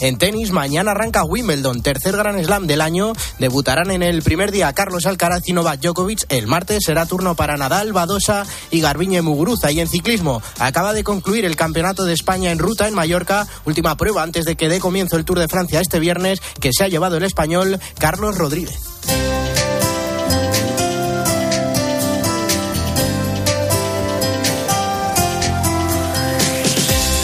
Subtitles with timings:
[0.00, 3.12] En tenis, mañana arranca Wimbledon, tercer gran slam del año.
[3.38, 6.26] Debutarán en el primer día Carlos Alcaraz y Novak Djokovic.
[6.28, 9.70] El martes será turno para Nadal, Badosa y Garbiñe Muguruza.
[9.70, 13.46] Y en ciclismo, acaba de concluir el Campeonato de España en ruta en Mallorca.
[13.64, 16.84] Última prueba antes de que dé comienzo el Tour de Francia este viernes, que se
[16.84, 18.80] ha llevado el español Carlos Rodríguez.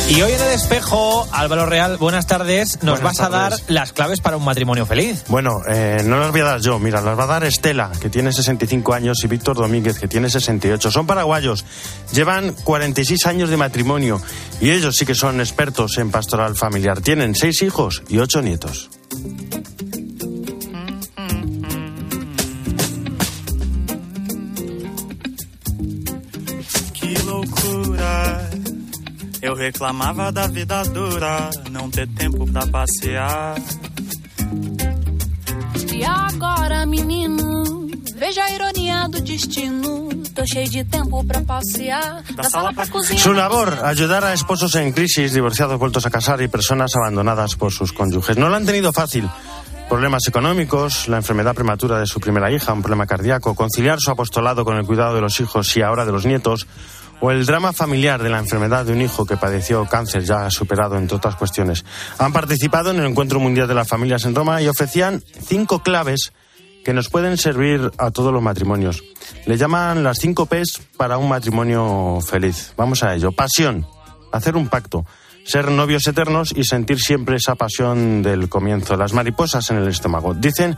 [0.07, 2.83] Y hoy en el espejo, Álvaro Real, buenas tardes.
[2.83, 5.25] Nos vas a dar las claves para un matrimonio feliz.
[5.29, 6.79] Bueno, eh, no las voy a dar yo.
[6.79, 10.29] Mira, las va a dar Estela, que tiene 65 años, y Víctor Domínguez, que tiene
[10.29, 10.91] 68.
[10.91, 11.65] Son paraguayos.
[12.13, 14.21] Llevan 46 años de matrimonio.
[14.61, 17.01] Y ellos sí que son expertos en pastoral familiar.
[17.01, 18.91] Tienen seis hijos y ocho nietos.
[29.45, 33.57] Eu reclamava da vida dura, não ter tempo pra passear.
[35.93, 37.87] E agora, menino,
[38.17, 40.09] veja a ironia do destino.
[40.35, 42.25] Tô cheio de tempo pra passear.
[42.35, 43.21] Da, sala pra cozinha.
[43.21, 47.71] Su labor, ayudar a esposos en crisis, divorciados vueltos a casar y personas abandonadas por
[47.71, 48.39] sus cónyuges.
[48.39, 49.29] No lo han tenido fácil.
[49.91, 54.65] Problemas económicos, la enfermedad prematura de su primera hija, un problema cardíaco, conciliar su apostolado
[54.65, 56.67] con el cuidado de los hijos y ahora de los nietos,
[57.25, 60.99] o el drama familiar de la enfermedad de un hijo que padeció cáncer ya superado,
[60.99, 61.83] entre otras cuestiones.
[62.19, 66.35] Han participado en el Encuentro Mundial de las Familias en Roma y ofrecían cinco claves
[66.85, 69.03] que nos pueden servir a todos los matrimonios.
[69.47, 72.75] Le llaman las cinco P's para un matrimonio feliz.
[72.77, 73.33] Vamos a ello.
[73.33, 73.87] Pasión,
[74.31, 75.07] hacer un pacto,
[75.47, 80.35] ser novios eternos y sentir siempre esa pasión del comienzo, las mariposas en el estómago.
[80.35, 80.77] Dicen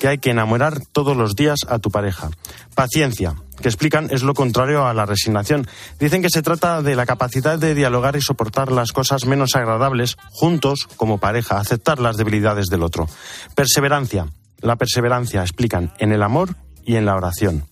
[0.00, 2.30] que hay que enamorar todos los días a tu pareja.
[2.74, 5.66] Paciencia, que explican es lo contrario a la resignación.
[5.98, 10.16] Dicen que se trata de la capacidad de dialogar y soportar las cosas menos agradables
[10.30, 13.08] juntos como pareja, aceptar las debilidades del otro.
[13.54, 14.28] Perseverancia,
[14.60, 17.64] la perseverancia, explican, en el amor y en la oración.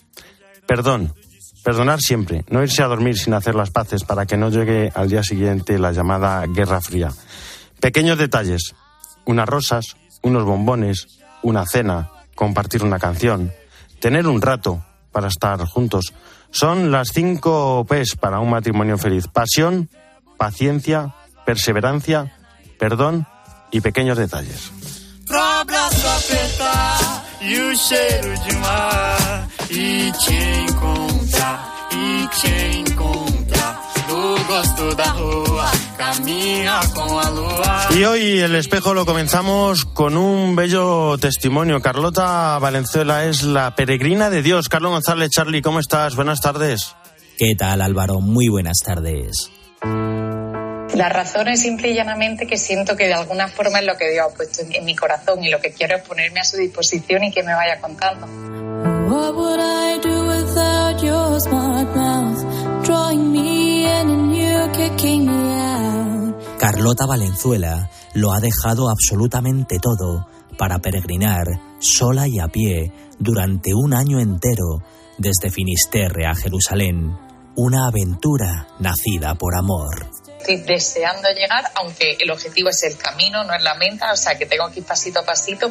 [0.67, 1.15] Perdón,
[1.65, 5.09] perdonar siempre, no irse a dormir sin hacer las paces para que no llegue al
[5.09, 7.11] día siguiente la llamada guerra fría.
[7.81, 8.75] Pequeños detalles,
[9.25, 11.07] unas rosas, unos bombones,
[11.43, 13.53] una cena, compartir una canción,
[14.01, 16.13] tener un rato para estar juntos.
[16.51, 19.29] Son las cinco P's para un matrimonio feliz.
[19.29, 19.89] Pasión,
[20.37, 21.15] paciencia,
[21.47, 22.37] perseverancia,
[22.79, 23.27] perdón
[23.71, 24.73] y pequeños detalles.
[37.95, 41.81] Y hoy el espejo lo comenzamos con un bello testimonio.
[41.81, 44.69] Carlota Valenzuela es la peregrina de Dios.
[44.69, 46.17] Carlos González, Charlie, ¿cómo estás?
[46.17, 46.95] Buenas tardes.
[47.39, 48.21] ¿Qué tal Álvaro?
[48.21, 49.51] Muy buenas tardes.
[50.95, 54.11] La razón es simple y llanamente que siento que de alguna forma es lo que
[54.11, 56.57] Dios ha puesto en, en mi corazón y lo que quiero es ponerme a su
[56.59, 58.27] disposición y que me vaya contando.
[66.59, 71.47] Carlota Valenzuela lo ha dejado absolutamente todo para peregrinar
[71.81, 74.83] sola y a pie durante un año entero
[75.19, 77.17] desde Finisterre a Jerusalén.
[77.57, 80.09] Una aventura nacida por amor.
[80.39, 84.39] Estoy deseando llegar, aunque el objetivo es el camino, no es la meta, o sea
[84.39, 85.71] que tengo que ir pasito a pasito.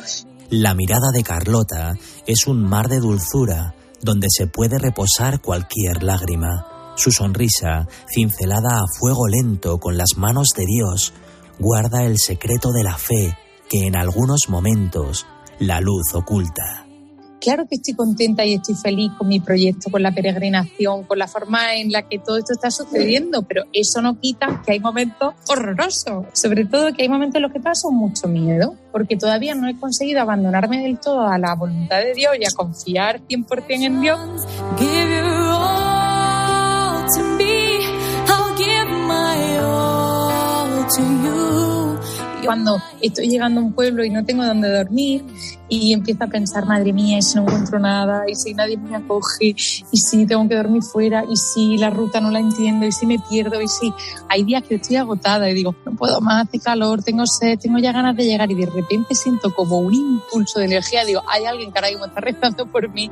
[0.50, 1.94] La mirada de Carlota
[2.28, 6.81] es un mar de dulzura donde se puede reposar cualquier lágrima.
[7.02, 11.14] Su sonrisa, cincelada a fuego lento con las manos de Dios,
[11.58, 13.36] guarda el secreto de la fe
[13.68, 15.26] que en algunos momentos
[15.58, 16.86] la luz oculta.
[17.40, 21.28] Claro que estoy contenta y estoy feliz con mi proyecto, con la peregrinación, con la
[21.28, 25.34] forma en la que todo esto está sucediendo, pero eso no quita que hay momentos
[25.50, 29.68] horrorosos, sobre todo que hay momentos en los que paso mucho miedo, porque todavía no
[29.68, 34.02] he conseguido abandonarme del todo a la voluntad de Dios y a confiar 100% en
[34.02, 34.20] Dios.
[42.46, 45.24] Cuando estoy llegando a un pueblo y no tengo dónde dormir
[45.70, 48.96] y empiezo a pensar, madre mía, y si no encuentro nada, y si nadie me
[48.96, 49.56] acoge,
[49.92, 53.06] y si tengo que dormir fuera, y si la ruta no la entiendo, y si
[53.06, 53.94] me pierdo, y si
[54.28, 57.78] hay días que estoy agotada y digo, no puedo más, hace calor, tengo sed, tengo
[57.80, 61.46] ya ganas de llegar y de repente siento como un impulso de energía, digo, hay
[61.46, 63.10] alguien que ahora mismo está rezando por mí.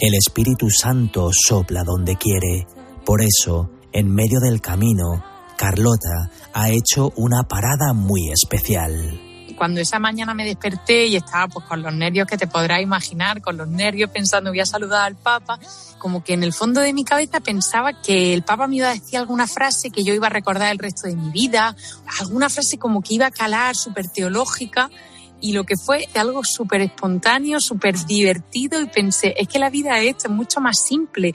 [0.00, 2.66] El Espíritu Santo sopla donde quiere.
[3.06, 5.31] Por eso, en medio del camino,
[5.62, 9.20] Carlota ha hecho una parada muy especial.
[9.56, 13.40] cuando esa mañana me desperté y estaba pues con los nervios que te podrás imaginar,
[13.40, 15.60] con los nervios pensando voy a saludar al Papa,
[15.98, 18.94] como que en el fondo de mi cabeza pensaba que el Papa me iba a
[18.94, 21.76] decir alguna frase que yo iba a recordar el resto de mi vida,
[22.18, 24.90] alguna frase como que iba a calar, súper teológica,
[25.42, 30.00] y lo que fue algo súper espontáneo, súper divertido y pensé, es que la vida
[30.00, 31.34] es mucho más simple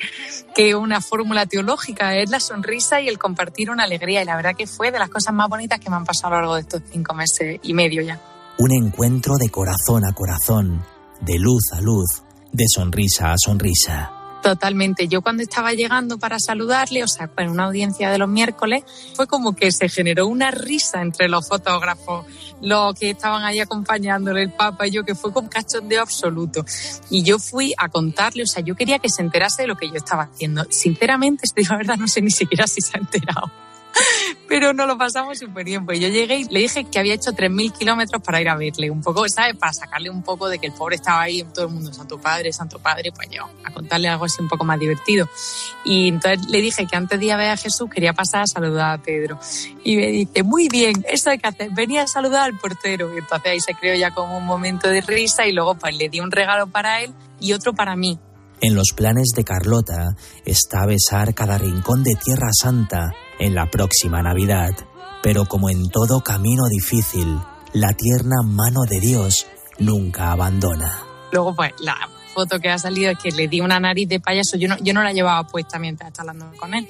[0.56, 4.56] que una fórmula teológica, es la sonrisa y el compartir una alegría y la verdad
[4.58, 6.62] que fue de las cosas más bonitas que me han pasado a lo largo de
[6.62, 8.20] estos cinco meses y medio ya.
[8.58, 10.84] Un encuentro de corazón a corazón,
[11.22, 14.17] de luz a luz, de sonrisa a sonrisa.
[14.48, 15.10] Totalmente.
[15.10, 19.28] Yo cuando estaba llegando para saludarle, o sea, en una audiencia de los miércoles, fue
[19.28, 22.26] como que se generó una risa entre los fotógrafos,
[22.62, 26.64] los que estaban ahí acompañándole, el Papa y yo, que fue con cachondeo absoluto.
[27.10, 29.90] Y yo fui a contarle, o sea, yo quería que se enterase de lo que
[29.90, 30.66] yo estaba haciendo.
[30.70, 33.52] Sinceramente, estoy la verdad, no sé ni siquiera si se ha enterado
[34.48, 35.86] pero nos lo pasamos súper bien.
[35.86, 38.90] Pues yo llegué y le dije que había hecho 3.000 kilómetros para ir a verle,
[38.90, 39.56] un poco, ¿sabes?
[39.56, 42.54] Para sacarle un poco de que el pobre estaba ahí, todo el mundo, Santo Padre,
[42.54, 45.30] Santo Padre, pues yo, a contarle algo así un poco más divertido.
[45.84, 48.48] Y entonces le dije que antes de ir a ver a Jesús quería pasar a
[48.48, 49.40] saludar a Pedro.
[49.84, 53.14] Y me dice, muy bien, eso hay que hacer, venía a saludar al portero.
[53.14, 56.10] Y entonces ahí se creó ya como un momento de risa y luego pues le
[56.10, 58.20] di un regalo para él y otro para mí.
[58.60, 64.24] En los planes de Carlota está besar cada rincón de Tierra Santa en la próxima
[64.24, 64.72] Navidad.
[65.22, 67.38] Pero como en todo camino difícil,
[67.74, 69.46] la tierna mano de Dios
[69.78, 71.04] nunca abandona.
[71.32, 71.96] Luego, pues, la
[72.34, 74.58] foto que ha salido es que le di una nariz de payaso.
[74.58, 76.88] Yo no, yo no la llevaba puesta mientras estaba hablando con él.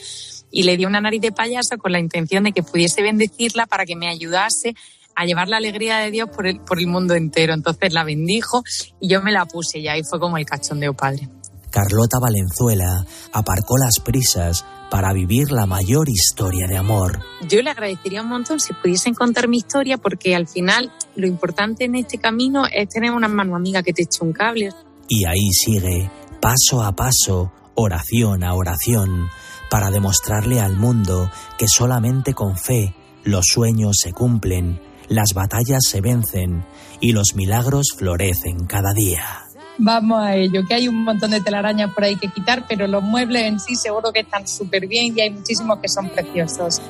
[0.50, 3.86] Y le di una nariz de payaso con la intención de que pudiese bendecirla para
[3.86, 4.74] que me ayudase
[5.16, 7.54] a llevar la alegría de Dios por el, por el mundo entero.
[7.54, 8.64] Entonces la bendijo
[9.02, 11.28] y yo me la puse y ahí fue como el cachondeo padre.
[11.78, 17.20] Carlota Valenzuela aparcó las prisas para vivir la mayor historia de amor.
[17.48, 21.86] Yo le agradecería un montón si pudiesen contar mi historia porque al final lo importante
[21.86, 24.72] en este camino es tener una mano amiga que te eche un cable.
[25.08, 26.10] Y ahí sigue,
[26.42, 29.30] paso a paso, oración a oración,
[29.70, 31.30] para demostrarle al mundo
[31.60, 36.66] que solamente con fe los sueños se cumplen, las batallas se vencen
[37.02, 39.47] y los milagros florecen cada día
[39.78, 43.04] vamos a ello, que hay un montón de telarañas por ahí que quitar, pero los
[43.04, 46.82] muebles en sí seguro que están súper bien y hay muchísimos que son preciosos.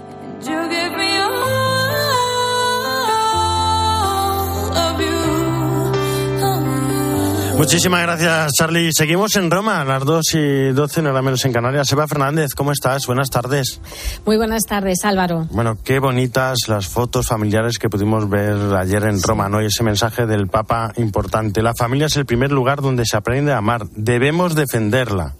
[7.57, 8.92] Muchísimas gracias, Charlie.
[8.94, 11.88] Seguimos en Roma, a las 2 y 12, no menos en Canarias.
[11.88, 13.07] Seba Fernández, ¿cómo estás?
[13.07, 13.81] Buenas tardes.
[14.27, 15.48] Muy buenas tardes, Álvaro.
[15.50, 19.59] Bueno, qué bonitas las fotos familiares que pudimos ver ayer en Roma, ¿no?
[19.59, 21.63] Y ese mensaje del Papa importante.
[21.63, 23.88] La familia es el primer lugar donde se aprende a amar.
[23.95, 25.33] Debemos defenderla.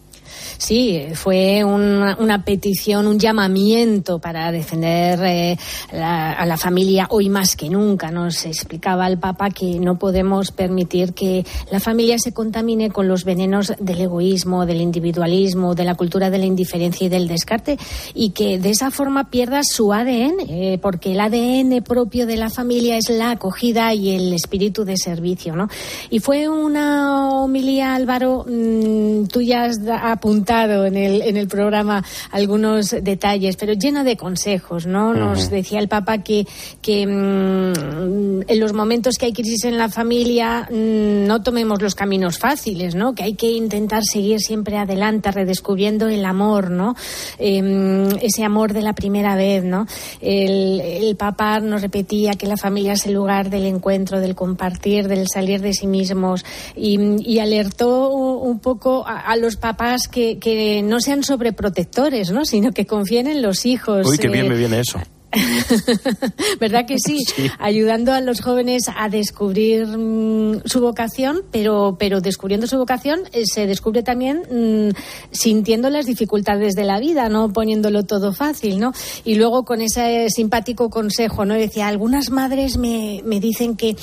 [0.58, 5.58] Sí, fue una petición, un llamamiento para defender eh,
[5.94, 8.10] a la familia hoy más que nunca.
[8.10, 13.24] Nos explicaba el Papa que no podemos permitir que la familia se contamine con los
[13.24, 17.78] venenos del egoísmo, del individualismo, de la cultura de la indiferencia y del descarte
[18.16, 22.50] y que de esa forma pierda su ADN, eh, porque el ADN propio de la
[22.50, 25.56] familia es la acogida y el espíritu de servicio.
[25.56, 25.68] ¿no?
[26.10, 32.04] Y fue una homilía, Álvaro, mm, tú ya has apuntado en el, en el programa
[32.32, 35.14] algunos detalles, pero lleno de consejos, ¿no?
[35.14, 36.48] Nos decía el Papa que,
[36.82, 41.96] que mm, en los momentos que hay crisis en la familia mm, no tomemos los
[41.96, 43.14] caminos fáciles, ¿no?
[43.14, 46.96] Que hay que intentar seguir siempre adelante, redescubriendo el amor, ¿no?
[47.38, 49.86] Em, ese amor de la primera vez, ¿no?
[50.22, 55.08] El, el Papa nos repetía que la familia es el lugar del encuentro, del compartir,
[55.08, 61.00] del salir de sí mismos y, alertó un poco a los papás que, que, no
[61.00, 62.46] sean sobreprotectores, ¿no?
[62.46, 64.08] sino que confíen en los hijos.
[64.08, 65.00] Uy, qué bien eh, me viene eso.
[66.60, 67.26] ¿Verdad que sí?
[67.60, 73.44] Ayudando a los jóvenes a descubrir mm, su vocación, pero, pero descubriendo su vocación eh,
[73.46, 74.96] se descubre también mm,
[75.32, 78.94] sintiendo las dificultades de la vida, no poniéndolo todo fácil, ¿no?
[79.26, 81.56] Y luego con ese simpático consejo, ¿no?
[81.56, 83.96] Decía, algunas madres me, me dicen que,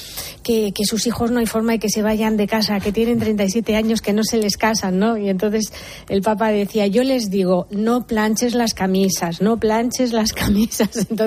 [0.43, 3.19] que, que, sus hijos no hay forma de que se vayan de casa, que tienen
[3.19, 5.16] 37 años, que no se les casan, ¿no?
[5.16, 5.73] Y entonces
[6.09, 11.07] el Papa decía, yo les digo, no planches las camisas, no planches las camisas.
[11.14, 11.24] Entonces,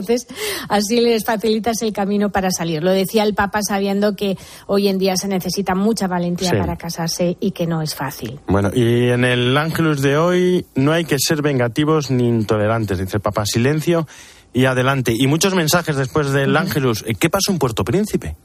[0.69, 2.83] así les facilitas el camino para salir.
[2.83, 7.37] Lo decía el Papa sabiendo que hoy en día se necesita mucha valentía para casarse
[7.39, 8.39] y que no es fácil.
[8.47, 13.17] Bueno, y en el Ángelus de hoy no hay que ser vengativos ni intolerantes, dice
[13.17, 13.45] el Papa.
[13.45, 14.07] Silencio
[14.53, 15.13] y adelante.
[15.17, 17.03] Y muchos mensajes después del Ángelus.
[17.19, 18.35] ¿Qué pasó en Puerto Príncipe?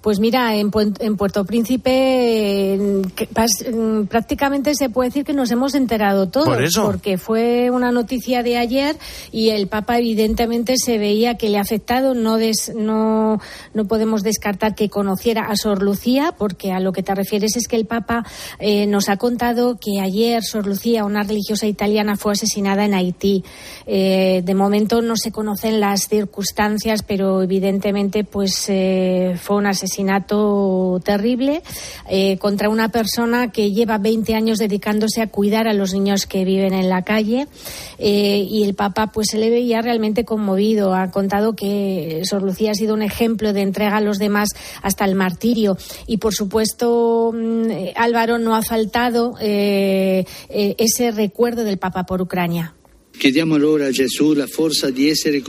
[0.00, 2.78] Pues mira, en, en Puerto Príncipe
[4.08, 6.56] prácticamente se puede decir que nos hemos enterado todos.
[6.82, 8.96] Porque fue una noticia de ayer
[9.30, 12.14] y el Papa evidentemente se veía que le ha afectado.
[12.14, 12.38] No,
[12.76, 13.40] no,
[13.74, 17.68] no podemos descartar que conociera a Sor Lucía, porque a lo que te refieres es
[17.68, 18.24] que el Papa
[18.58, 23.44] eh, nos ha contado que ayer Sor Lucía, una religiosa italiana, fue asesinada en Haití.
[23.86, 29.89] Eh, de momento no se conocen las circunstancias, pero evidentemente pues eh, fue un asesinato
[31.04, 31.62] terrible
[32.38, 36.72] contra una persona que lleva 20 años dedicándose a cuidar a los niños que viven
[36.72, 37.46] en la calle
[37.98, 40.94] y el Papa pues se le veía realmente conmovido.
[40.94, 44.48] Ha contado que Sor Lucía ha sido un ejemplo de entrega a los demás
[44.82, 51.64] hasta el martirio y por supuesto mm, Álvaro no ha faltado eh, eh, ese recuerdo
[51.64, 52.74] del Papa por Ucrania.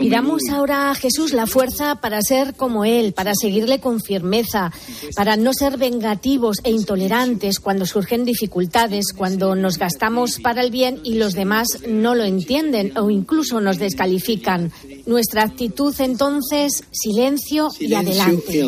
[0.10, 4.74] Pidamos ahora a Jesús la fuerza para ser como Él, para seguirle con firmeza,
[5.16, 11.00] para no ser vengativos e intolerantes cuando surgen dificultades, cuando nos gastamos para el bien
[11.04, 14.72] y los demás no lo entienden o incluso nos descalifican.
[15.06, 18.68] Nuestra actitud entonces, silencio, y adelante.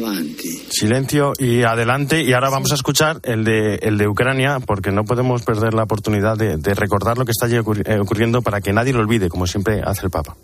[0.69, 2.23] Silencio y adelante.
[2.23, 5.83] Y ahora vamos a escuchar el de, el de Ucrania, porque no podemos perder la
[5.83, 9.29] oportunidad de, de recordar lo que está allí eh, ocurriendo para que nadie lo olvide,
[9.29, 10.35] como siempre hace el Papa.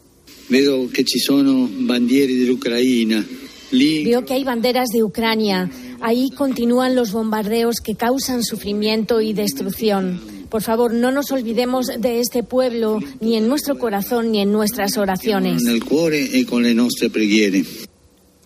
[0.50, 3.24] Veo que ci sono bandiere dell'Ucraina.
[3.72, 5.70] Veo que hay banderas de Ucrania.
[6.02, 10.20] Ahí continúan los bombardeos que causan sufrimiento y destrucción.
[10.50, 14.98] Por favor, no nos olvidemos de este pueblo, ni en nuestro corazón, ni en nuestras
[14.98, 15.62] oraciones.
[15.62, 17.64] En el cuore y con le nostre preghiere.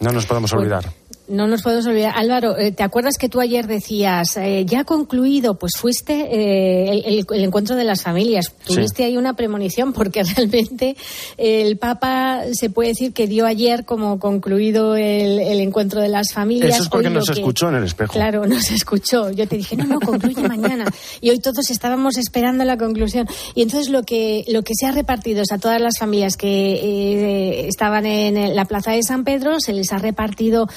[0.02, 0.92] No nos podemos olvidar.
[1.34, 2.14] No nos podemos olvidar.
[2.16, 7.44] Álvaro, eh, ¿te acuerdas que tú ayer decías, eh, ya concluido, pues fuiste eh, el,
[7.44, 8.54] encuentro de las familias?
[8.64, 10.96] Tuviste ahí una premonición porque realmente
[11.38, 16.76] el Papa se puede decir que dio ayer como concluido el, encuentro de las familias.
[16.76, 18.14] Eso es porque nos escuchó en el espejo.
[18.14, 19.32] Claro, nos escuchó.
[19.32, 20.86] Yo te dije, no, no, concluye mañana.
[21.20, 23.28] Y hoy todos estábamos esperando la conclusión.
[23.56, 27.68] Y entonces lo que, lo que se ha repartido es a todas las familias que
[27.68, 30.68] estaban en la plaza de San Pedro, se les ha repartido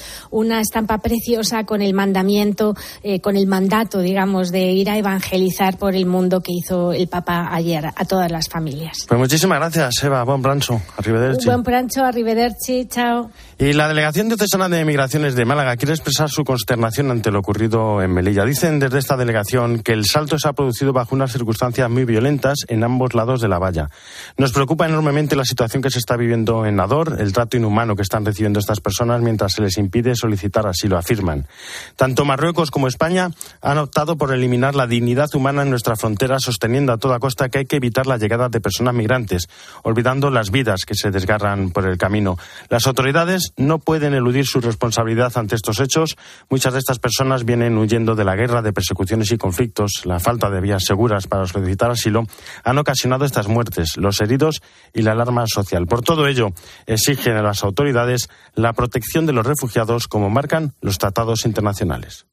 [0.47, 5.77] una estampa preciosa con el mandamiento, eh, con el mandato, digamos, de ir a evangelizar
[5.77, 9.05] por el mundo que hizo el Papa ayer a todas las familias.
[9.07, 10.23] Pues muchísimas gracias, Eva.
[10.23, 10.81] Buen prancho.
[10.97, 11.45] Arrivederci.
[11.45, 12.87] Buen prancho, arrivederci.
[12.87, 13.29] Chao.
[13.59, 18.01] Y la Delegación Diocesana de Migraciones de Málaga quiere expresar su consternación ante lo ocurrido
[18.01, 18.45] en Melilla.
[18.45, 22.59] Dicen desde esta delegación que el salto se ha producido bajo unas circunstancias muy violentas
[22.67, 23.89] en ambos lados de la valla.
[24.37, 28.03] Nos preocupa enormemente la situación que se está viviendo en Nador, el trato inhumano que
[28.03, 31.47] están recibiendo estas personas mientras se les impide solicitar asilo, afirman.
[31.95, 33.31] Tanto Marruecos como España
[33.61, 37.59] han optado por eliminar la dignidad humana en nuestra frontera, sosteniendo a toda costa que
[37.59, 39.47] hay que evitar la llegada de personas migrantes,
[39.83, 42.37] olvidando las vidas que se desgarran por el camino.
[42.69, 46.17] Las autoridades no pueden eludir su responsabilidad ante estos hechos.
[46.49, 50.01] Muchas de estas personas vienen huyendo de la guerra, de persecuciones y conflictos.
[50.03, 52.23] La falta de vías seguras para solicitar asilo
[52.63, 54.61] han ocasionado estas muertes, los heridos
[54.93, 55.87] y la alarma social.
[55.87, 56.49] Por todo ello,
[56.85, 62.25] exigen a las autoridades la protección de los refugiados como marcan los tratados internacionales.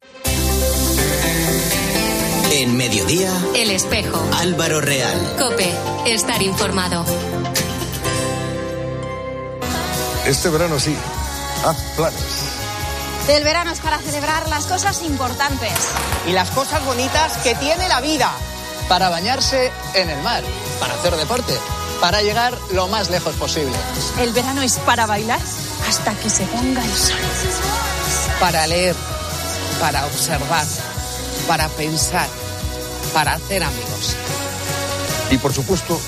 [2.51, 4.27] En mediodía, El Espejo.
[4.39, 5.37] Álvaro Real.
[5.39, 5.71] Cope,
[6.07, 7.05] estar informado.
[10.25, 10.97] Este verano sí,
[11.67, 12.57] haz planes.
[13.29, 15.75] El verano es para celebrar las cosas importantes.
[16.27, 18.33] Y las cosas bonitas que tiene la vida.
[18.89, 20.43] Para bañarse en el mar,
[20.81, 21.53] para hacer deporte,
[22.01, 23.73] para llegar lo más lejos posible.
[24.21, 25.41] El verano es para bailar
[25.89, 27.17] hasta que se ponga el sol.
[28.41, 28.95] Para leer,
[29.81, 30.67] para observar,
[31.47, 32.29] para pensar,
[33.13, 34.17] para hacer amigos.
[35.31, 35.99] Y por supuesto,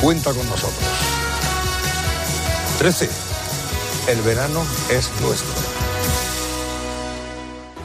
[0.00, 0.88] cuenta con nosotros.
[2.78, 3.28] 13
[4.08, 5.52] el verano es nuestro.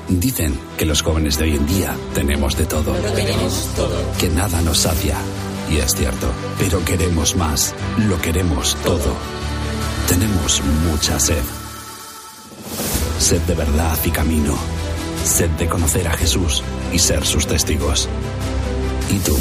[0.08, 2.94] Dicen que los jóvenes de hoy en día tenemos de todo.
[2.94, 4.02] tenemos todo.
[4.18, 5.18] Que nada nos sacia.
[5.70, 6.32] Y es cierto.
[6.60, 7.74] Pero queremos más.
[7.98, 9.14] Lo queremos todo.
[10.08, 11.44] Tenemos mucha sed.
[13.20, 14.56] Sed de verdad y camino.
[15.24, 18.10] Sed de conocer a Jesús y ser sus testigos.
[19.10, 19.38] ¿Y tú?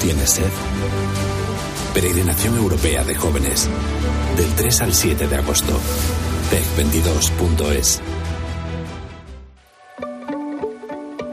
[0.00, 0.50] ¿Tienes sed?
[1.92, 3.68] Peregrinación Europea de Jóvenes.
[4.36, 5.78] Del 3 al 7 de agosto.
[6.50, 8.00] PEC22.es.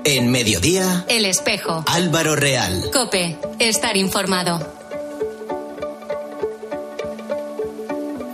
[0.04, 1.06] En mediodía.
[1.08, 1.84] El espejo.
[1.88, 2.90] Álvaro Real.
[2.92, 3.38] Cope.
[3.60, 4.60] Estar informado.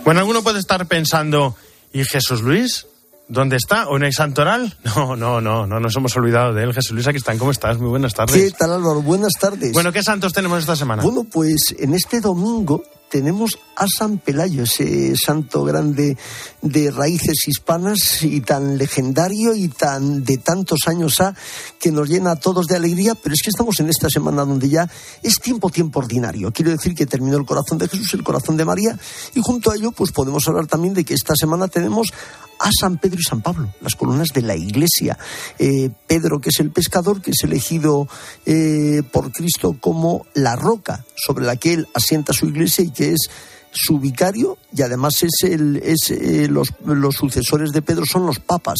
[0.04, 1.54] Bueno, alguno puede estar pensando,
[1.92, 2.86] ¿y Jesús Luis?
[3.28, 3.86] ¿Dónde está?
[3.88, 4.78] ¿O en el Santoral?
[4.96, 6.72] No, no, no, no nos hemos olvidado de él.
[6.72, 7.36] Jesús Luis, aquí están.
[7.36, 7.78] ¿Cómo estás?
[7.78, 8.34] Muy buenas tardes.
[8.34, 9.02] ¿Qué tal, Álvaro?
[9.02, 9.72] Buenas tardes.
[9.72, 11.02] Bueno, ¿qué santos tenemos esta semana?
[11.02, 16.16] Bueno, pues en este domingo tenemos a San Pelayo, ese santo grande
[16.62, 21.34] de raíces hispanas y tan legendario y tan de tantos años ha
[21.78, 24.68] que nos llena a todos de alegría, pero es que estamos en esta semana donde
[24.68, 24.88] ya
[25.22, 26.52] es tiempo, tiempo ordinario.
[26.52, 28.98] Quiero decir que terminó el corazón de Jesús, el corazón de María,
[29.34, 32.12] y junto a ello, pues podemos hablar también de que esta semana tenemos
[32.58, 35.18] a San Pedro y San Pablo, las columnas de la iglesia.
[35.58, 38.08] Eh, Pedro, que es el pescador, que es elegido
[38.46, 43.12] eh, por Cristo como la roca sobre la que él asienta su iglesia y que
[43.12, 43.28] es
[43.70, 48.40] su vicario y además es el, es, eh, los, los, sucesores de Pedro son los
[48.40, 48.78] papas.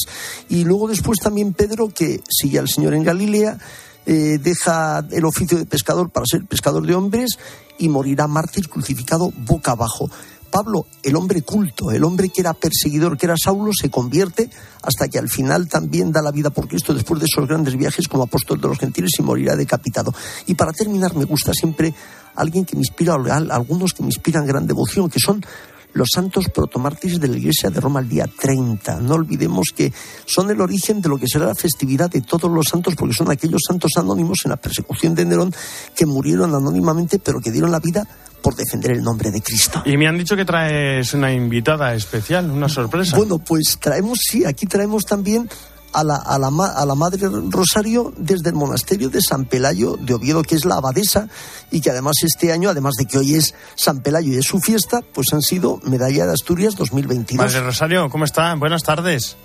[0.49, 3.59] Y luego después también Pedro, que sigue al Señor en Galilea,
[4.07, 7.39] deja el oficio de pescador para ser pescador de hombres
[7.77, 10.11] y morirá mártir crucificado boca abajo.
[10.51, 14.51] Pablo, el hombre culto, el hombre que era perseguidor, que era Saulo, se convierte
[14.83, 18.09] hasta que al final también da la vida por Cristo después de esos grandes viajes
[18.09, 20.13] como apóstol de los gentiles y morirá decapitado.
[20.47, 21.95] Y para terminar, me gusta siempre
[22.35, 25.45] alguien que me inspira, algunos que me inspiran gran devoción, que son
[25.93, 29.01] los santos protomártires de la Iglesia de Roma el día 30.
[29.01, 29.93] No olvidemos que
[30.27, 33.31] son el origen de lo que será la festividad de todos los santos, porque son
[33.31, 35.55] aquellos santos anónimos en la persecución de Nerón
[35.97, 38.07] que murieron anónimamente, pero que dieron la vida
[38.43, 39.83] por defender el nombre de Cristo.
[39.85, 43.17] Y me han dicho que traes una invitada especial, una sorpresa.
[43.17, 45.49] Bueno, pues traemos, sí, aquí traemos también
[45.93, 50.15] a la, a, la, a la, Madre Rosario desde el monasterio de San Pelayo de
[50.15, 51.29] Oviedo, que es la abadesa,
[51.71, 54.61] y que además este año, además de que hoy es San Pelayo y es su
[54.61, 57.47] fiesta, pues han sido Medalla de Asturias 2022.
[57.47, 58.55] Madre Rosario, ¿cómo está?
[58.55, 59.37] Buenas tardes.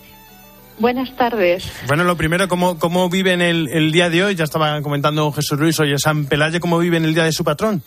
[0.80, 1.66] Buenas tardes.
[1.88, 4.36] Bueno, lo primero, ¿cómo, cómo viven el, el día de hoy?
[4.36, 7.84] Ya estaba comentando Jesús Luis, oye, San Pelayo, ¿cómo viven el día de su patrón?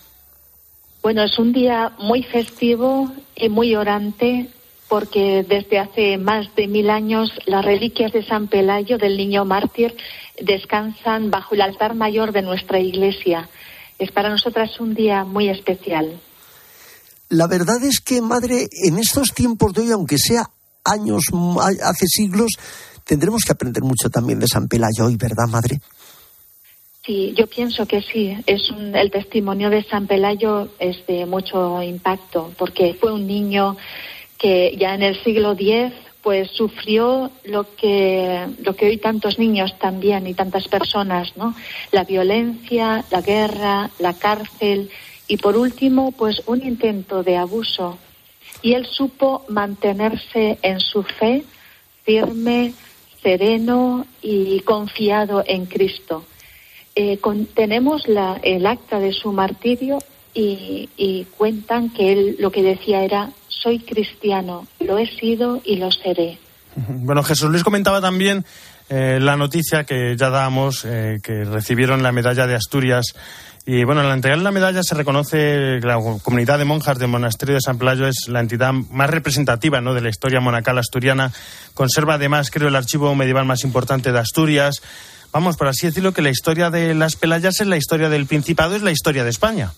[1.03, 4.51] Bueno, es un día muy festivo y muy orante
[4.89, 9.97] porque desde hace más de mil años las reliquias de San Pelayo, del niño mártir,
[10.41, 13.49] descansan bajo el altar mayor de nuestra iglesia.
[13.99, 16.21] Es para nosotras un día muy especial.
[17.29, 20.49] La verdad es que, madre, en estos tiempos de hoy, aunque sea
[20.85, 21.25] años,
[21.83, 22.53] hace siglos,
[23.05, 25.81] tendremos que aprender mucho también de San Pelayo hoy, ¿verdad, madre?
[27.05, 28.37] Sí, yo pienso que sí.
[28.47, 28.63] Es
[28.95, 33.77] el testimonio de San Pelayo es de mucho impacto, porque fue un niño
[34.39, 39.79] que ya en el siglo X pues sufrió lo que lo que hoy tantos niños
[39.79, 41.55] también y tantas personas, ¿no?
[41.93, 44.91] La violencia, la guerra, la cárcel
[45.29, 47.99] y por último pues un intento de abuso.
[48.61, 51.45] Y él supo mantenerse en su fe
[52.03, 52.73] firme,
[53.23, 56.25] sereno y confiado en Cristo.
[56.97, 57.19] Eh,
[57.55, 59.99] tenemos la, el acta de su martirio
[60.33, 63.31] y, y cuentan que él lo que decía era
[63.63, 66.39] soy cristiano, lo he sido y lo seré.
[66.77, 68.45] Bueno, Jesús Luis comentaba también
[68.89, 73.15] eh, la noticia que ya dábamos, eh, que recibieron la medalla de Asturias.
[73.65, 77.61] Y bueno, al entregar la medalla se reconoce la comunidad de monjas del monasterio de
[77.61, 79.93] San Pelayo es la entidad más representativa ¿no?
[79.93, 81.33] de la historia monacal asturiana.
[81.75, 84.83] Conserva además, creo, el archivo medieval más importante de Asturias.
[85.33, 88.77] Vamos, por así decirlo, que la historia de las Pelayas es la historia del Principado,
[88.77, 89.73] es la historia de España.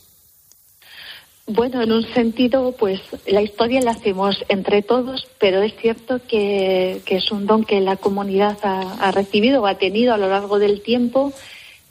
[1.48, 7.00] Bueno, en un sentido, pues la historia la hacemos entre todos, pero es cierto que,
[7.06, 10.82] es un don que la comunidad ha, recibido o ha tenido a lo largo del
[10.82, 11.32] tiempo.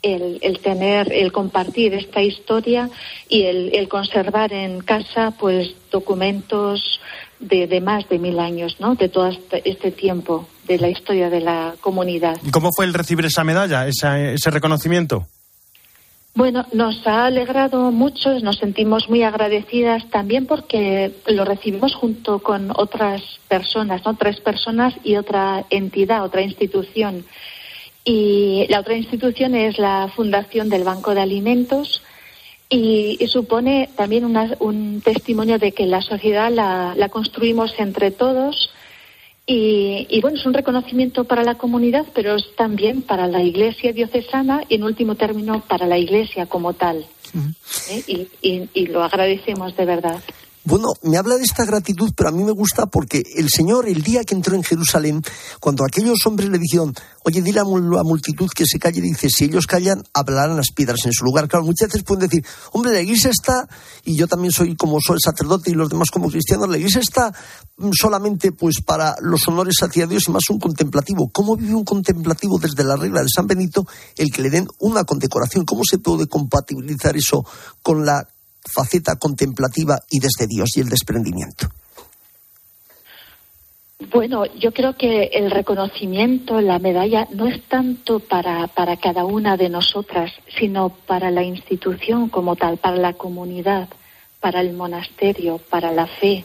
[0.00, 2.88] El, tener, el compartir esta historia
[3.28, 7.00] y el, conservar en casa, pues, documentos
[7.40, 8.94] de, más de mil años, ¿no?
[8.94, 12.38] De todo este, este, tiempo de la historia de la comunidad.
[12.44, 15.26] ¿Y cómo fue el recibir esa medalla, ese reconocimiento?
[16.38, 22.70] Bueno, nos ha alegrado mucho, nos sentimos muy agradecidas también porque lo recibimos junto con
[22.76, 24.14] otras personas, ¿no?
[24.14, 27.24] Tres personas y otra entidad, otra institución.
[28.04, 32.04] Y la otra institución es la Fundación del Banco de Alimentos
[32.70, 34.24] y, supone también
[34.60, 38.70] un testimonio de que la sociedad la construimos entre todos
[39.50, 44.62] y, bueno, es un reconocimiento para la comunidad, pero es también para la Iglesia diocesana
[44.68, 47.06] y, en último término, para la Iglesia como tal.
[47.90, 48.26] ¿Eh?
[48.42, 50.22] y, lo agradecemos de verdad.
[50.68, 54.02] Bueno, me habla de esta gratitud, pero a mí me gusta porque el Señor, el
[54.02, 55.22] día que entró en Jerusalén,
[55.60, 59.44] cuando aquellos hombres le dijeron, oye, dile a la multitud que se calle, dice, si
[59.44, 61.48] ellos callan, hablarán las piedras en su lugar.
[61.48, 63.66] Claro, muchas veces pueden decir, hombre, la iglesia está,
[64.04, 67.32] y yo también soy como soy sacerdote y los demás como cristianos, la iglesia está
[67.92, 71.30] solamente pues para los honores hacia Dios y más un contemplativo.
[71.32, 73.86] ¿Cómo vive un contemplativo desde la regla de San Benito
[74.18, 75.64] el que le den una condecoración?
[75.64, 77.46] ¿Cómo se puede compatibilizar eso
[77.82, 78.28] con la
[78.64, 81.68] faceta contemplativa y desde Dios y el desprendimiento?
[84.10, 89.56] Bueno, yo creo que el reconocimiento, la medalla, no es tanto para, para cada una
[89.56, 93.88] de nosotras, sino para la institución como tal, para la comunidad,
[94.38, 96.44] para el monasterio, para la fe.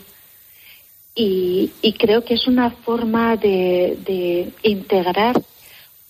[1.13, 5.39] Y, y creo que es una forma de, de integrar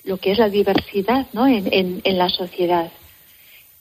[0.06, 1.46] lo que es la diversidad ¿no?
[1.46, 2.90] en, en, en la sociedad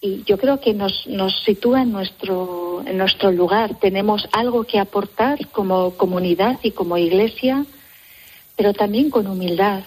[0.04, 3.78] y yo creo que nos, nos sitúa en nuestro, en nuestro lugar.
[3.78, 7.64] Tenemos algo que aportar como comunidad y como iglesia,
[8.56, 9.84] pero también con humildad.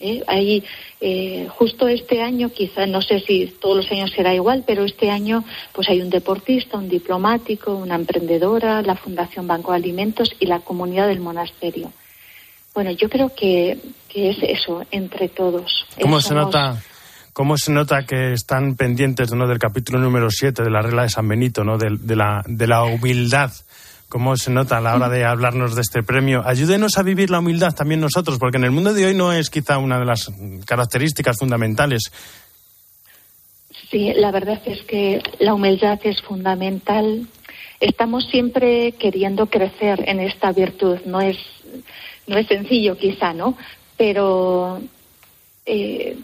[0.00, 0.24] ¿eh?
[0.26, 0.64] Hay,
[1.00, 5.10] eh, justo este año, quizá, no sé si todos los años será igual, pero este
[5.10, 10.46] año pues hay un deportista, un diplomático, una emprendedora, la Fundación Banco de Alimentos y
[10.46, 11.92] la comunidad del monasterio.
[12.74, 15.86] Bueno, yo creo que, que es eso, entre todos.
[16.00, 16.82] ¿Cómo se nota?
[17.32, 19.46] ¿Cómo se nota que están pendientes ¿no?
[19.46, 21.78] del capítulo número 7 de la regla de San Benito, ¿no?
[21.78, 23.50] de, de la, de la humildad?
[24.10, 26.42] ¿Cómo se nota a la hora de hablarnos de este premio?
[26.44, 29.48] Ayúdenos a vivir la humildad también nosotros, porque en el mundo de hoy no es
[29.48, 30.30] quizá una de las
[30.66, 32.12] características fundamentales.
[33.90, 37.26] Sí, la verdad es que la humildad es fundamental.
[37.80, 40.98] Estamos siempre queriendo crecer en esta virtud.
[41.06, 41.38] No es,
[42.26, 43.56] no es sencillo, quizá, ¿no?
[43.96, 44.82] Pero
[45.64, 46.18] eh,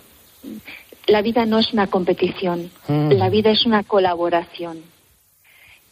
[1.09, 2.71] la vida no es una competición.
[2.87, 3.13] Mm.
[3.13, 4.83] La vida es una colaboración.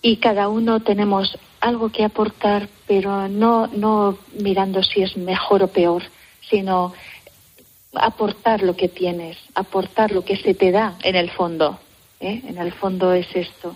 [0.02, 5.68] Y cada uno tenemos algo que aportar, pero no, no mirando si es mejor o
[5.68, 6.02] peor,
[6.48, 6.92] sino
[7.94, 11.81] aportar lo que tienes, aportar lo que se te da en el fondo.
[12.20, 12.42] ¿eh?
[12.46, 13.74] En el fondo es esto.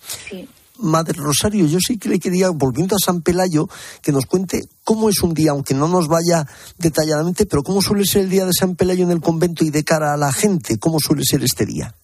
[0.00, 0.48] Sí.
[0.78, 3.68] Madre Rosario, yo sí que le quería, volviendo a San Pelayo,
[4.02, 6.46] que nos cuente cómo es un día, aunque no nos vaya
[6.78, 9.84] detalladamente, pero cómo suele ser el día de San Pelayo en el convento y de
[9.84, 11.94] cara a la gente, cómo suele ser este día.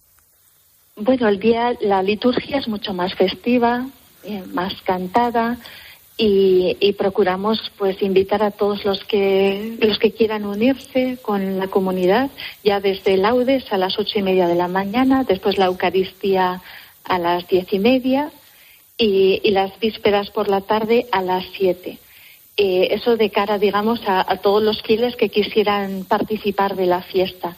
[0.97, 3.89] Bueno, el día, la liturgia es mucho más festiva,
[4.23, 5.59] eh, más cantada
[6.17, 11.69] y, y procuramos pues invitar a todos los que los que quieran unirse con la
[11.69, 12.31] comunidad
[12.63, 16.61] ya desde laudes a las ocho y media de la mañana, después la Eucaristía
[17.05, 18.31] a las diez y media
[19.01, 21.99] y, las vísperas por la tarde a las siete.
[22.57, 27.03] Eh, eso de cara, digamos, a, a todos los fieles que quisieran participar de la
[27.03, 27.57] fiesta.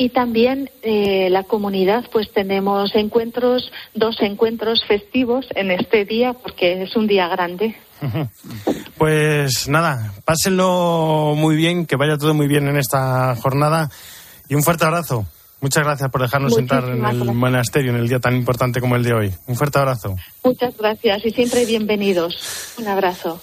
[0.00, 6.82] Y también eh, la comunidad, pues tenemos encuentros, dos encuentros festivos en este día, porque
[6.82, 7.76] es un día grande.
[8.96, 13.88] Pues nada, pásenlo muy bien, que vaya todo muy bien en esta jornada
[14.46, 15.24] y un fuerte abrazo.
[15.60, 17.34] Muchas gracias por dejarnos entrar en el gracias.
[17.34, 19.34] monasterio en el día tan importante como el de hoy.
[19.46, 20.16] Un fuerte abrazo.
[20.42, 22.74] Muchas gracias y siempre bienvenidos.
[22.78, 23.40] Un abrazo.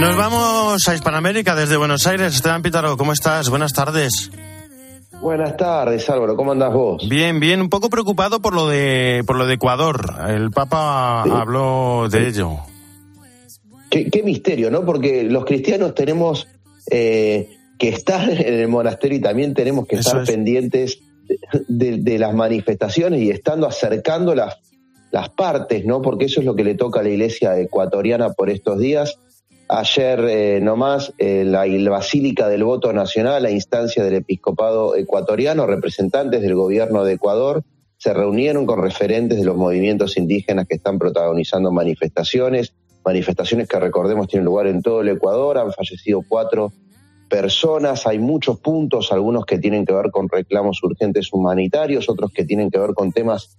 [0.00, 2.34] Nos vamos a Hispanoamérica desde Buenos Aires.
[2.34, 3.48] Esteban Pítaro, ¿cómo estás?
[3.48, 4.30] Buenas tardes.
[5.20, 6.36] Buenas tardes, Álvaro.
[6.36, 7.08] ¿Cómo andas vos?
[7.08, 7.60] Bien, bien.
[7.60, 10.14] Un poco preocupado por lo de, por lo de Ecuador.
[10.28, 12.58] El Papa habló de ello.
[13.90, 14.84] Qué, qué misterio, ¿no?
[14.84, 16.46] Porque los cristianos tenemos
[16.90, 17.48] eh,
[17.78, 20.30] que estar en el monasterio y también tenemos que Eso estar es.
[20.30, 21.00] pendientes
[21.68, 24.56] de, de las manifestaciones y estando acercando las,
[25.10, 26.02] las partes, ¿no?
[26.02, 29.18] Porque eso es lo que le toca a la iglesia ecuatoriana por estos días.
[29.70, 35.66] Ayer eh, nomás eh, la, la Basílica del Voto Nacional, a instancia del episcopado ecuatoriano,
[35.66, 37.62] representantes del gobierno de Ecuador,
[37.98, 42.72] se reunieron con referentes de los movimientos indígenas que están protagonizando manifestaciones,
[43.08, 46.72] manifestaciones que recordemos tienen lugar en todo el Ecuador, han fallecido cuatro
[47.30, 52.44] personas, hay muchos puntos, algunos que tienen que ver con reclamos urgentes humanitarios, otros que
[52.44, 53.56] tienen que ver con temas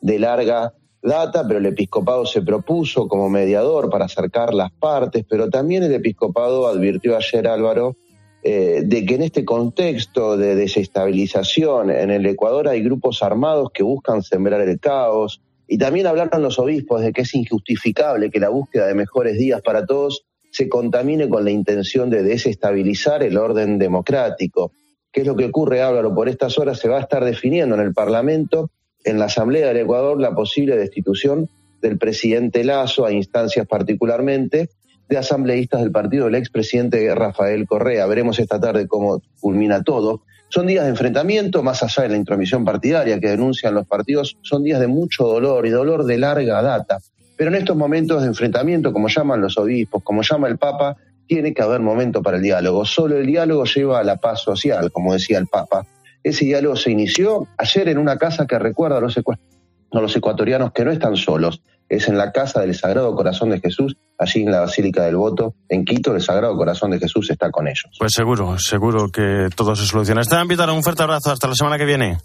[0.00, 5.48] de larga data, pero el episcopado se propuso como mediador para acercar las partes, pero
[5.48, 7.96] también el episcopado advirtió ayer Álvaro
[8.42, 13.84] eh, de que en este contexto de desestabilización en el Ecuador hay grupos armados que
[13.84, 18.48] buscan sembrar el caos y también hablaron los obispos de que es injustificable que la
[18.48, 23.78] búsqueda de mejores días para todos se contamine con la intención de desestabilizar el orden
[23.78, 24.72] democrático.
[25.12, 26.14] ¿Qué es lo que ocurre, Álvaro?
[26.14, 28.70] Por estas horas se va a estar definiendo en el Parlamento,
[29.04, 31.48] en la Asamblea del Ecuador, la posible destitución
[31.82, 34.70] del presidente Lazo a instancias particularmente
[35.08, 38.06] de asambleístas del partido del expresidente Rafael Correa.
[38.06, 40.22] Veremos esta tarde cómo culmina todo.
[40.50, 44.64] Son días de enfrentamiento, más allá de la intromisión partidaria que denuncian los partidos, son
[44.64, 46.98] días de mucho dolor y dolor de larga data.
[47.36, 51.52] Pero en estos momentos de enfrentamiento, como llaman los obispos, como llama el Papa, tiene
[51.52, 52.84] que haber momento para el diálogo.
[52.86, 55.86] Solo el diálogo lleva a la paz social, como decía el Papa.
[56.24, 60.72] Ese diálogo se inició ayer en una casa que recuerda a los, a los ecuatorianos
[60.72, 61.62] que no están solos.
[61.88, 65.54] Es en la casa del Sagrado Corazón de Jesús, allí en la Basílica del Voto,
[65.68, 67.90] en Quito, el Sagrado Corazón de Jesús está con ellos.
[67.98, 70.20] Pues seguro, seguro que todo se soluciona.
[70.20, 71.32] Esteban Pítaro, un fuerte abrazo.
[71.32, 72.18] Hasta la semana que viene.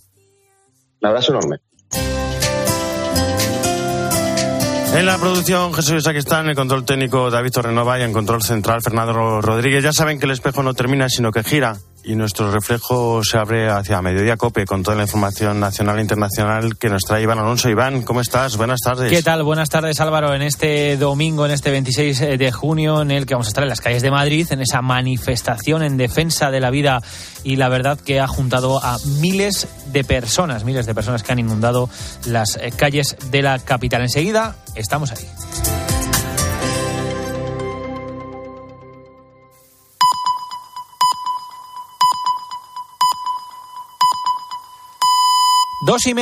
[1.02, 1.58] Un abrazo enorme.
[4.96, 8.82] En la producción, Jesús está en el control técnico David Torrenova y en control central
[8.84, 9.84] Fernando Rodríguez.
[9.84, 13.70] Ya saben que el espejo no termina, sino que gira y nuestro reflejo se abre
[13.70, 17.70] hacia Mediodía Cope con toda la información nacional e internacional que nos trae Iván Alonso.
[17.70, 18.58] Iván, ¿cómo estás?
[18.58, 19.12] Buenas tardes.
[19.12, 19.44] ¿Qué tal?
[19.44, 20.34] Buenas tardes Álvaro.
[20.34, 23.70] En este domingo, en este 26 de junio, en el que vamos a estar en
[23.70, 27.02] las calles de Madrid, en esa manifestación en defensa de la vida
[27.44, 31.40] y la verdad que ha juntado a miles de personas, miles de personas que han
[31.40, 31.90] inundado
[32.26, 34.02] las eh, calles de la capital.
[34.02, 35.83] Enseguida estamos ahí.
[45.84, 46.12] Dos y